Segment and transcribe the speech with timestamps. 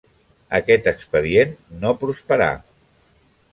[0.59, 1.53] Aquest expedient
[1.85, 2.51] no prosperà.